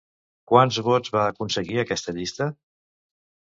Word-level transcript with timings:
Quants 0.51 0.79
vots 0.87 1.13
va 1.15 1.25
aconseguir 1.33 1.79
aquesta 1.83 2.15
llista? 2.17 2.49